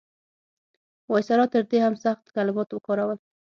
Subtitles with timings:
[1.11, 3.19] وایسرا تر دې هم سخت کلمات وکارول.